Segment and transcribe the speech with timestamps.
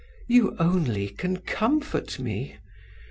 [0.27, 2.55] You only can comfort me.